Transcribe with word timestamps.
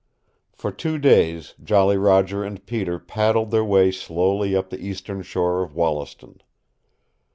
For 0.51 0.71
two 0.71 0.97
days 0.97 1.53
Jolly 1.63 1.95
Roger 1.95 2.43
and 2.43 2.65
Peter 2.65 2.97
paddled 2.97 3.51
their 3.51 3.63
way 3.63 3.91
slowly 3.91 4.55
up 4.55 4.71
the 4.71 4.83
eastern 4.83 5.21
shore 5.21 5.61
of 5.61 5.75
Wollaston. 5.75 6.41